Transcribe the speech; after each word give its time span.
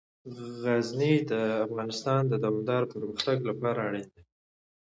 غزني 0.63 1.13
د 1.31 1.33
افغانستان 1.65 2.21
د 2.27 2.33
دوامداره 2.43 2.91
پرمختګ 2.93 3.37
لپاره 3.49 3.79
اړین 3.87 4.07
دي. 4.13 4.23